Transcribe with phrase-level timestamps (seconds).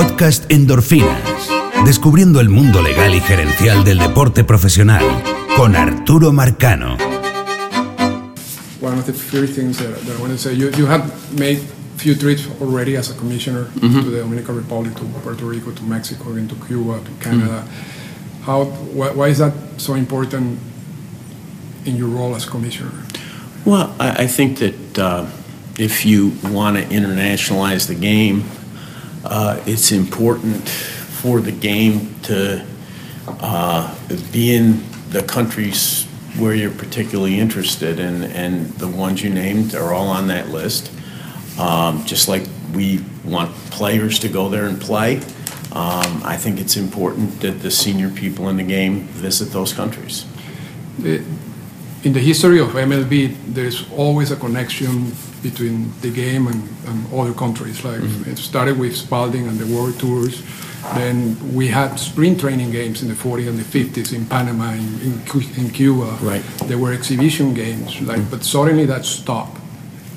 [0.00, 1.50] Podcast Endorfinas.
[1.84, 5.04] Descubriendo el mundo legal y gerencial del deporte profesional
[5.58, 6.96] con Arturo Marcano.
[8.80, 11.04] One of the first things that, that I want to say, you, you have
[11.38, 11.58] made
[11.98, 16.30] few trips already as a commissioner to the Dominican Republic, to Puerto Rico, to Mexico,
[16.30, 17.68] and to Cuba, to Canada.
[18.44, 20.58] How, why, why is that so important
[21.84, 23.04] in your role as commissioner?
[23.66, 25.26] Well, I, I think that uh,
[25.78, 28.44] if you want to internationalize the game,
[29.24, 32.64] uh, it's important for the game to
[33.28, 33.94] uh,
[34.32, 36.04] be in the countries
[36.38, 40.90] where you're particularly interested, and, and the ones you named are all on that list.
[41.58, 45.16] Um, just like we want players to go there and play,
[45.72, 50.24] um, I think it's important that the senior people in the game visit those countries.
[50.98, 55.12] In the history of MLB, there's always a connection
[55.42, 57.84] between the game and, and other countries.
[57.84, 58.30] Like mm-hmm.
[58.30, 60.42] it started with Spalding and the World Tours.
[60.94, 65.00] Then we had spring training games in the 40s and the 50s in Panama, in,
[65.02, 65.22] in,
[65.56, 66.16] in Cuba.
[66.22, 66.42] Right.
[66.64, 68.30] There were exhibition games, like, mm-hmm.
[68.30, 69.58] but suddenly that stopped.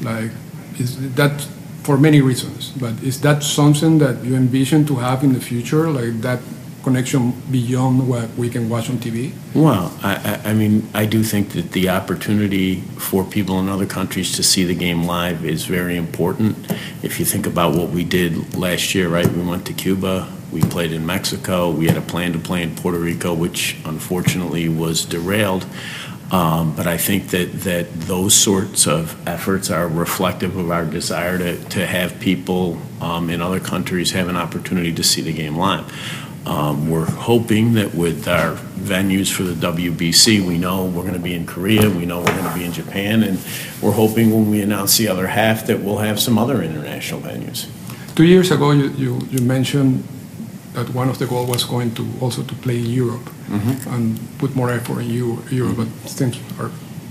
[0.00, 0.30] Like,
[0.78, 1.46] is that
[1.82, 2.70] for many reasons?
[2.70, 6.40] But is that something that you envision to have in the future, like that
[6.82, 9.32] connection beyond what we can watch on TV?
[9.54, 14.36] Well, I, I, mean, I do think that the opportunity for people in other countries
[14.36, 16.56] to see the game live is very important.
[17.02, 19.26] If you think about what we did last year, right?
[19.26, 22.74] We went to Cuba, we played in Mexico, we had a plan to play in
[22.76, 25.66] Puerto Rico, which unfortunately was derailed.
[26.32, 31.36] Um, but I think that, that those sorts of efforts are reflective of our desire
[31.36, 35.56] to, to have people um, in other countries have an opportunity to see the game
[35.56, 35.92] live.
[36.46, 41.20] Um, we're hoping that with our venues for the WBC, we know we're going to
[41.20, 43.38] be in Korea, we know we're going to be in Japan, and
[43.80, 47.68] we're hoping when we announce the other half that we'll have some other international venues.
[48.16, 50.02] Two years ago, you, you, you mentioned
[50.72, 53.30] that one of the goals was going to also to play in Europe
[53.88, 56.70] and put more effort in Eu- Europe, but things are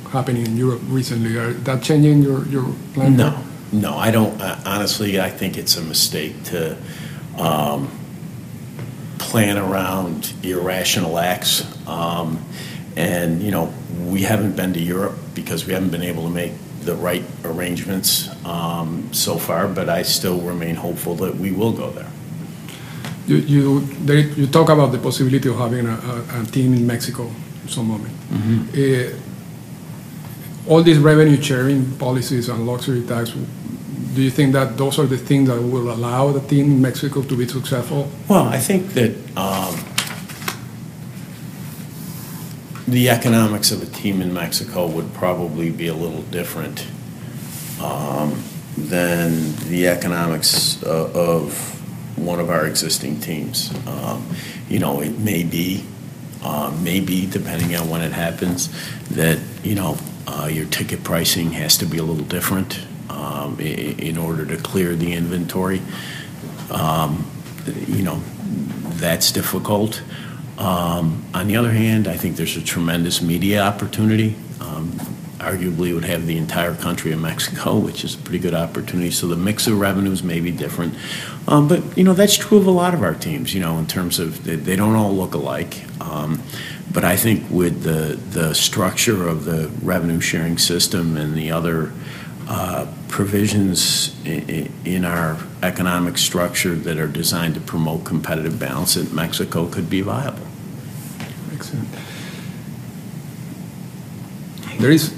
[0.09, 1.38] happening in Europe recently.
[1.38, 3.16] Are that changing your, your plan?
[3.16, 3.41] No,
[3.72, 4.41] no, I don't.
[4.41, 6.75] Uh, honestly, I think it's a mistake to
[7.38, 7.88] um,
[9.22, 11.66] plan around irrational acts.
[11.88, 12.44] Um,
[12.98, 13.74] and you know,
[14.04, 18.30] we haven't been to Europe because we haven't been able to make the right arrangements
[18.46, 19.68] um, so far.
[19.68, 22.12] But I still remain hopeful that we will go there.
[23.28, 26.86] You, you, there, you talk about the possibility of having a, a, a team in
[26.86, 27.30] Mexico
[27.64, 28.14] at some moment.
[28.76, 29.16] Uh,
[30.68, 33.34] all these revenue sharing policies and luxury tax,
[34.14, 37.22] do you think that those are the things that will allow the team in Mexico
[37.22, 38.10] to be successful?
[38.28, 39.76] Well, I think that um,
[42.88, 46.86] the economics of a team in Mexico would probably be a little different
[47.82, 48.44] um,
[48.78, 53.74] than the economics of, of one of our existing teams.
[53.88, 54.28] Um,
[54.68, 55.86] you know, it may be,
[56.44, 58.70] uh, maybe depending on when it happens,
[59.12, 62.80] that you know uh, your ticket pricing has to be a little different
[63.12, 65.82] um, in order to clear the inventory.
[66.72, 67.30] Um,
[67.88, 68.22] you know,
[68.96, 70.02] that's difficult.
[70.58, 74.36] Um, on the other hand, I think there's a tremendous media opportunity.
[74.60, 74.92] Um,
[75.40, 79.10] arguably, would have the entire country of Mexico, which is a pretty good opportunity.
[79.10, 80.94] So the mix of revenues may be different.
[81.48, 83.88] Um, but, you know, that's true of a lot of our teams, you know, in
[83.88, 85.84] terms of they, they don't all look alike.
[86.00, 86.44] Um,
[86.94, 91.92] but I think with the, the structure of the revenue sharing system and the other
[92.52, 98.96] Uh, provisions i- i- in our economic structure that are designed to promote competitive balance,
[98.96, 100.48] that Mexico could be viable.
[101.56, 101.88] Excellent.
[104.82, 105.14] There is,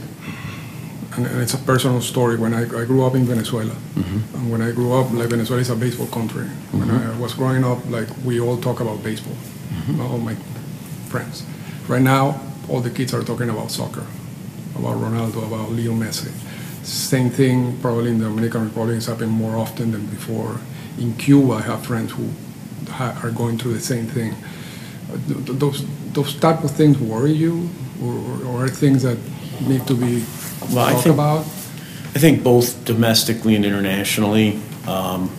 [1.15, 2.35] and it's a personal story.
[2.37, 4.35] When I, I grew up in Venezuela, mm-hmm.
[4.35, 6.47] and when I grew up, like Venezuela is a baseball country.
[6.71, 7.17] When mm-hmm.
[7.17, 9.37] I was growing up, like we all talk about baseball,
[9.73, 10.01] mm-hmm.
[10.01, 10.35] all my
[11.09, 11.43] friends.
[11.87, 12.39] Right now,
[12.69, 14.05] all the kids are talking about soccer,
[14.75, 16.29] about Ronaldo, about Leo Messi.
[16.83, 20.59] Same thing probably in the Dominican Republic is happening more often than before.
[20.99, 22.29] In Cuba, I have friends who
[22.91, 24.35] ha- are going through the same thing.
[25.27, 27.69] Th- th- Those, those type of things worry you,
[28.03, 28.13] or,
[28.47, 29.17] or are things that
[29.61, 30.23] need to be
[30.73, 31.45] Well, I talked think- about?
[32.15, 35.31] I think both domestically and internationally, um,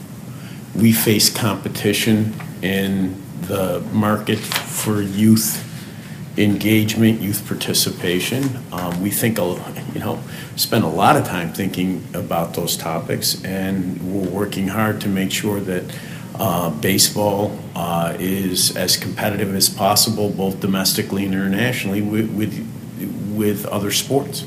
[0.74, 5.60] we face competition in the market for youth
[6.36, 8.58] engagement, youth participation.
[8.72, 9.60] Um, we think, a-
[9.94, 10.18] you know,
[10.56, 15.30] spend a lot of time thinking about those topics, and we're working hard to make
[15.30, 15.84] sure that
[16.38, 22.52] uh, baseball uh, is as competitive as possible, both domestically and internationally, with, with,
[23.34, 24.44] with other sports.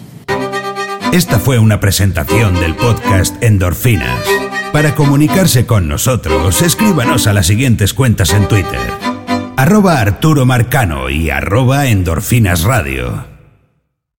[1.14, 4.20] Esta fue una presentación del podcast Endorfinas.
[4.74, 8.80] Para comunicarse con nosotros, escríbanos a las siguientes cuentas en Twitter.
[9.56, 13.37] Arroba Arturo Marcano y arroba Endorfinas Radio.